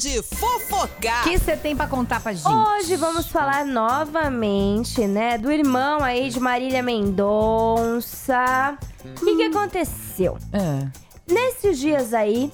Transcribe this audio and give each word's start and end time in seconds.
de 0.00 0.22
fofocar. 0.22 1.26
O 1.26 1.30
que 1.30 1.38
você 1.38 1.54
tem 1.54 1.76
pra 1.76 1.86
contar 1.86 2.20
pra 2.20 2.32
gente? 2.32 2.48
Hoje 2.48 2.96
vamos 2.96 3.26
falar 3.26 3.66
novamente, 3.66 5.06
né, 5.06 5.36
do 5.36 5.52
irmão 5.52 6.02
aí 6.02 6.30
de 6.30 6.40
Marília 6.40 6.82
Mendonça. 6.82 8.78
O 9.04 9.24
que, 9.24 9.36
que 9.36 9.42
aconteceu? 9.44 10.38
É. 10.54 10.88
Nesses 11.30 11.78
dias 11.78 12.14
aí, 12.14 12.50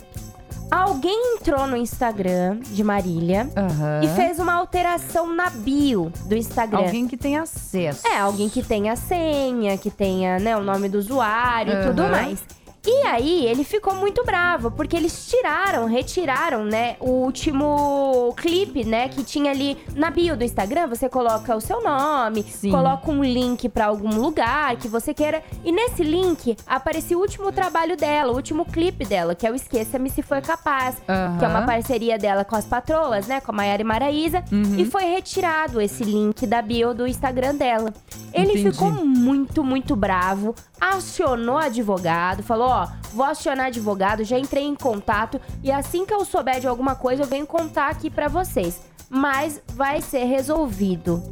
alguém 0.68 1.36
entrou 1.36 1.68
no 1.68 1.76
Instagram 1.76 2.58
de 2.62 2.82
Marília 2.82 3.48
Aham. 3.56 4.00
e 4.02 4.08
fez 4.16 4.40
uma 4.40 4.54
alteração 4.54 5.32
na 5.32 5.48
bio 5.48 6.12
do 6.24 6.34
Instagram. 6.36 6.78
Alguém 6.80 7.06
que 7.06 7.16
tem 7.16 7.38
acesso. 7.38 8.04
É, 8.08 8.18
alguém 8.18 8.48
que 8.48 8.60
tenha 8.62 8.96
senha, 8.96 9.78
que 9.78 9.90
tenha, 9.90 10.40
né, 10.40 10.56
o 10.56 10.64
nome 10.64 10.88
do 10.88 10.98
usuário 10.98 11.72
e 11.72 11.86
tudo 11.86 12.02
Aham. 12.02 12.10
mais. 12.10 12.40
E 12.86 13.06
aí, 13.06 13.46
ele 13.46 13.64
ficou 13.64 13.94
muito 13.94 14.24
bravo, 14.24 14.70
porque 14.70 14.96
eles 14.96 15.28
tiraram, 15.28 15.86
retiraram, 15.86 16.64
né, 16.64 16.96
o 17.00 17.10
último 17.10 18.32
clipe, 18.36 18.84
né, 18.84 19.08
que 19.08 19.24
tinha 19.24 19.50
ali 19.50 19.76
na 19.94 20.08
bio 20.08 20.36
do 20.36 20.44
Instagram. 20.44 20.86
Você 20.86 21.08
coloca 21.08 21.56
o 21.56 21.60
seu 21.60 21.82
nome, 21.82 22.44
Sim. 22.44 22.70
coloca 22.70 23.10
um 23.10 23.24
link 23.24 23.68
pra 23.68 23.86
algum 23.86 24.20
lugar 24.20 24.76
que 24.76 24.86
você 24.86 25.12
queira. 25.12 25.42
E 25.64 25.72
nesse 25.72 26.04
link 26.04 26.56
aparecia 26.64 27.18
o 27.18 27.20
último 27.20 27.50
trabalho 27.50 27.96
dela, 27.96 28.32
o 28.32 28.36
último 28.36 28.64
clipe 28.64 29.04
dela, 29.04 29.34
que 29.34 29.46
é 29.46 29.50
o 29.50 29.54
Esqueça-me 29.56 30.08
Se 30.08 30.22
For 30.22 30.40
Capaz. 30.40 30.96
Que 31.38 31.44
é 31.44 31.48
uma 31.48 31.62
parceria 31.62 32.16
dela 32.16 32.44
com 32.44 32.54
as 32.54 32.64
patroas, 32.64 33.26
né, 33.26 33.40
com 33.40 33.50
a 33.50 33.54
Maiara 33.54 33.82
e 33.82 33.84
Maraísa. 33.84 34.44
Uhum. 34.52 34.78
E 34.78 34.84
foi 34.84 35.04
retirado 35.04 35.80
esse 35.80 36.04
link 36.04 36.46
da 36.46 36.62
bio 36.62 36.94
do 36.94 37.06
Instagram 37.06 37.56
dela. 37.56 37.92
Ele 38.32 38.52
Entendi. 38.52 38.70
ficou 38.70 38.92
muito, 38.92 39.64
muito 39.64 39.96
bravo, 39.96 40.54
acionou 40.80 41.58
advogado, 41.58 42.42
falou: 42.42 42.75
Ó, 42.82 42.88
vou 43.12 43.24
acionar 43.24 43.66
advogado, 43.66 44.24
já 44.24 44.38
entrei 44.38 44.64
em 44.64 44.74
contato 44.74 45.40
e 45.62 45.70
assim 45.72 46.04
que 46.04 46.12
eu 46.12 46.24
souber 46.24 46.60
de 46.60 46.66
alguma 46.66 46.94
coisa 46.94 47.22
eu 47.22 47.26
venho 47.26 47.46
contar 47.46 47.88
aqui 47.90 48.10
pra 48.10 48.28
vocês. 48.28 48.80
Mas 49.08 49.60
vai 49.74 50.02
ser 50.02 50.24
resolvido. 50.24 51.22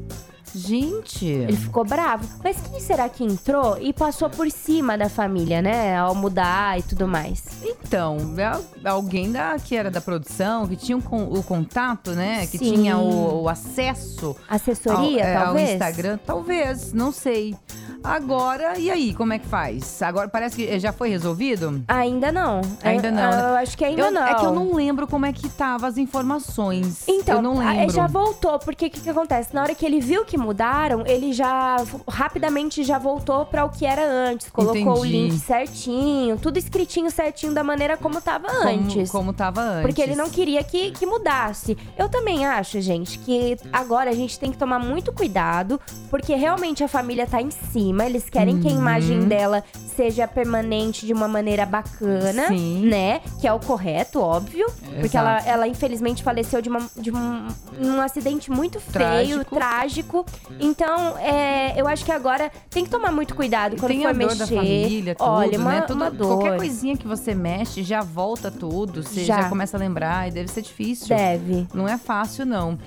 Gente. 0.54 1.26
Ele 1.26 1.56
ficou 1.56 1.84
bravo. 1.84 2.24
Mas 2.42 2.56
quem 2.60 2.78
será 2.78 3.08
que 3.08 3.24
entrou 3.24 3.76
e 3.80 3.92
passou 3.92 4.30
por 4.30 4.48
cima 4.52 4.96
da 4.96 5.08
família, 5.08 5.60
né? 5.60 5.96
Ao 5.96 6.14
mudar 6.14 6.78
e 6.78 6.82
tudo 6.82 7.08
mais. 7.08 7.42
Então, 7.64 8.18
é 8.38 8.88
alguém 8.88 9.32
da, 9.32 9.56
que 9.58 9.74
era 9.74 9.90
da 9.90 10.00
produção, 10.00 10.68
que 10.68 10.76
tinha 10.76 10.96
o, 10.96 11.02
con- 11.02 11.24
o 11.28 11.42
contato, 11.42 12.12
né? 12.12 12.46
Que 12.46 12.58
Sim. 12.58 12.74
tinha 12.74 12.96
o, 12.96 13.42
o 13.42 13.48
acesso 13.48 14.36
Assessoria, 14.48 15.24
ao, 15.24 15.28
é, 15.28 15.36
ao 15.36 15.44
talvez? 15.46 15.70
Instagram. 15.70 16.18
Talvez, 16.24 16.92
não 16.92 17.10
sei. 17.10 17.56
Agora, 18.04 18.78
e 18.78 18.90
aí, 18.90 19.14
como 19.14 19.32
é 19.32 19.38
que 19.38 19.46
faz? 19.46 20.02
Agora 20.02 20.28
parece 20.28 20.56
que 20.56 20.78
já 20.78 20.92
foi 20.92 21.08
resolvido? 21.08 21.82
Ainda 21.88 22.30
não. 22.30 22.60
Ainda 22.82 23.08
Eu- 23.08 23.12
não, 23.12 23.30
né? 23.30 23.40
Eu 23.50 23.56
acho 23.56 23.78
que 23.78 23.82
ainda 23.84 24.02
Eu- 24.02 24.12
não. 24.12 24.26
É 24.26 24.34
que 24.34 24.44
eu 24.44 24.52
não 24.52 24.74
lembro 24.74 25.06
como 25.06 25.24
é 25.24 25.32
que 25.32 25.48
tava 25.48 25.86
as 25.86 25.96
informações. 25.96 27.04
Então, 27.08 27.36
eu 27.36 27.42
não 27.42 27.58
a- 27.60 27.72
lembro. 27.72 27.94
já 27.94 28.06
voltou, 28.06 28.58
porque 28.58 28.86
o 28.86 28.90
que, 28.90 29.00
que 29.00 29.08
acontece? 29.08 29.54
Na 29.54 29.62
hora 29.62 29.74
que 29.74 29.86
ele 29.86 30.00
viu 30.00 30.22
que 30.26 30.36
mudaram, 30.36 31.02
ele 31.06 31.32
já 31.32 31.76
rapidamente 32.06 32.84
já 32.84 32.98
voltou 32.98 33.46
para 33.46 33.64
o 33.64 33.70
que 33.70 33.86
era 33.86 34.04
antes. 34.06 34.50
Colocou 34.50 35.00
o 35.00 35.06
Entendi. 35.06 35.28
link 35.30 35.38
certinho, 35.40 36.36
tudo 36.36 36.58
escritinho 36.58 37.10
certinho 37.10 37.54
da 37.54 37.64
maneira 37.64 37.96
como 37.96 38.20
tava 38.20 38.48
como, 38.48 38.68
antes. 38.68 39.10
como 39.10 39.32
tava 39.32 39.62
antes. 39.62 39.82
Porque 39.86 40.02
ele 40.02 40.14
não 40.14 40.28
queria 40.28 40.62
que, 40.62 40.90
que 40.90 41.06
mudasse. 41.06 41.74
Eu 41.96 42.10
também 42.10 42.44
acho, 42.44 42.82
gente, 42.82 43.18
que 43.18 43.56
agora 43.72 44.10
a 44.10 44.14
gente 44.14 44.38
tem 44.38 44.50
que 44.52 44.58
tomar 44.58 44.78
muito 44.78 45.10
cuidado, 45.10 45.80
porque 46.10 46.34
realmente 46.34 46.84
a 46.84 46.88
família 46.88 47.26
tá 47.26 47.40
em 47.40 47.50
cima. 47.50 47.93
Eles 48.02 48.28
querem 48.28 48.60
que 48.60 48.68
a 48.68 48.70
Uhum. 48.72 48.78
imagem 48.78 49.20
dela 49.28 49.62
seja 49.96 50.26
permanente 50.26 51.06
de 51.06 51.12
uma 51.12 51.28
maneira 51.28 51.64
bacana, 51.64 52.48
Sim. 52.48 52.86
né? 52.88 53.20
Que 53.40 53.46
é 53.46 53.52
o 53.52 53.60
correto, 53.60 54.20
óbvio. 54.20 54.66
Porque 55.00 55.16
ela, 55.16 55.40
ela 55.46 55.68
infelizmente 55.68 56.22
faleceu 56.22 56.60
de, 56.60 56.68
uma, 56.68 56.80
de 56.96 57.12
um, 57.12 57.46
um 57.80 58.00
acidente 58.00 58.50
muito 58.50 58.80
feio, 58.80 59.44
Trágico. 59.44 59.54
trágico. 59.54 60.26
Então, 60.58 61.16
é, 61.18 61.80
eu 61.80 61.86
acho 61.86 62.04
que 62.04 62.10
agora 62.10 62.50
tem 62.70 62.84
que 62.84 62.90
tomar 62.90 63.12
muito 63.12 63.34
cuidado 63.36 63.76
quando 63.76 63.92
Tem 63.92 64.00
for 64.02 64.08
a 64.08 64.12
dor 64.12 64.18
mexer. 64.18 64.38
da 64.38 64.46
família, 64.46 65.14
tudo, 65.14 65.28
Olha, 65.30 65.58
uma, 65.58 65.70
né? 65.72 65.80
Tudo, 65.82 65.96
uma 65.96 66.10
dor. 66.10 66.38
Qualquer 66.38 66.56
coisinha 66.56 66.96
que 66.96 67.06
você 67.06 67.34
mexe, 67.34 67.82
já 67.84 68.00
volta 68.02 68.50
tudo. 68.50 69.02
Você 69.02 69.24
Já. 69.24 69.42
já, 69.42 69.48
começa 69.48 69.76
a 69.76 69.80
lembrar 69.80 70.28
e 70.28 70.32
deve 70.32 70.48
ser 70.50 70.62
difícil. 70.62 71.08
Deve. 71.16 71.68
Não 71.72 71.86
é 71.88 71.96
fácil, 71.98 72.44
não. 72.44 72.78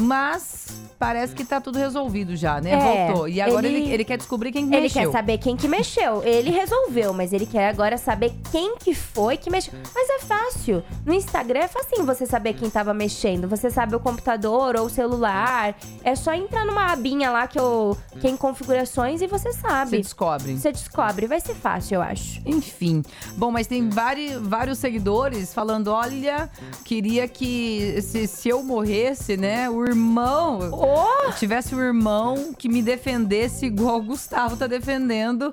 Mas 0.00 0.66
parece 0.98 1.34
que 1.34 1.44
tá 1.44 1.60
tudo 1.60 1.78
resolvido 1.78 2.36
já, 2.36 2.60
né? 2.60 2.70
É, 2.72 3.06
Voltou. 3.08 3.28
E 3.28 3.40
agora 3.40 3.66
ele... 3.66 3.78
ele- 3.84 3.92
ele 3.92 4.04
quer 4.04 4.16
descobrir 4.16 4.52
quem 4.52 4.68
que 4.68 4.74
Ele 4.74 4.82
mexeu. 4.82 5.02
quer 5.04 5.12
saber 5.12 5.38
quem 5.38 5.56
que 5.56 5.68
mexeu. 5.68 6.22
Ele 6.24 6.50
resolveu, 6.50 7.12
mas 7.12 7.32
ele 7.32 7.46
quer 7.46 7.68
agora 7.68 7.96
saber 7.98 8.32
quem 8.50 8.76
que 8.76 8.94
foi 8.94 9.36
que 9.36 9.50
mexeu. 9.50 9.72
Mas 9.94 10.08
fácil. 10.22 10.82
No 11.04 11.12
Instagram 11.12 11.60
é 11.60 11.68
facinho 11.68 12.06
você 12.06 12.24
saber 12.26 12.54
quem 12.54 12.70
tava 12.70 12.94
mexendo. 12.94 13.46
Você 13.48 13.70
sabe 13.70 13.94
o 13.94 14.00
computador 14.00 14.76
ou 14.76 14.86
o 14.86 14.90
celular. 14.90 15.74
É 16.02 16.14
só 16.14 16.32
entrar 16.32 16.64
numa 16.64 16.92
abinha 16.92 17.30
lá 17.30 17.46
que 17.46 17.58
eu 17.58 17.96
que 18.20 18.26
é 18.26 18.30
em 18.30 18.36
configurações 18.36 19.20
e 19.20 19.26
você 19.26 19.52
Você 19.52 19.60
sabe. 19.60 19.98
descobre. 19.98 20.56
Você 20.56 20.70
descobre. 20.72 21.26
Vai 21.26 21.40
ser 21.40 21.54
fácil, 21.54 21.96
eu 21.96 22.02
acho. 22.02 22.40
Enfim. 22.46 23.02
Bom, 23.36 23.50
mas 23.50 23.66
tem 23.66 23.88
vari, 23.88 24.36
vários 24.40 24.78
seguidores 24.78 25.52
falando: 25.52 25.88
olha, 25.88 26.48
queria 26.84 27.26
que 27.26 28.00
se, 28.02 28.26
se 28.26 28.48
eu 28.48 28.62
morresse, 28.62 29.36
né, 29.36 29.68
o 29.68 29.84
irmão. 29.84 30.70
Oh! 30.72 31.32
Tivesse 31.32 31.74
um 31.74 31.80
irmão 31.80 32.54
que 32.56 32.68
me 32.68 32.82
defendesse 32.82 33.66
igual 33.66 33.98
o 33.98 34.02
Gustavo 34.02 34.56
tá 34.56 34.66
defendendo 34.66 35.52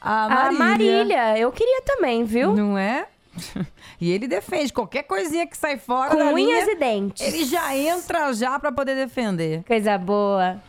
a 0.00 0.24
A 0.24 0.52
Marília. 0.52 0.58
Marília, 0.58 1.38
eu 1.38 1.50
queria 1.50 1.82
também, 1.82 2.24
viu? 2.24 2.54
Não 2.54 2.78
é? 2.78 3.06
E 4.00 4.10
ele 4.10 4.26
defende 4.28 4.72
qualquer 4.72 5.04
coisinha 5.04 5.46
que 5.46 5.56
sai 5.56 5.78
fora 5.78 6.10
Com 6.10 6.18
da 6.18 6.26
unhas 6.26 6.64
linha, 6.66 6.72
e 6.72 6.76
dentes. 6.76 7.26
ele 7.26 7.44
já 7.44 7.74
entra 7.76 8.32
já 8.32 8.58
pra 8.58 8.70
poder 8.70 8.94
defender. 8.94 9.62
Coisa 9.64 9.96
boa. 9.96 10.60